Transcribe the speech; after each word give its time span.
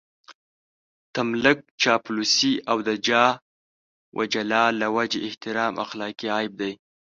تملق، 1.15 1.59
چاپلوسي 1.81 2.53
او 2.71 2.77
د 2.87 2.89
جاه 3.07 3.33
و 4.17 4.19
جلال 4.33 4.71
له 4.81 4.87
وجهې 4.95 5.23
احترام 5.27 5.73
اخلاقي 5.85 6.27
عيب 6.35 6.53
دی. 6.61 6.73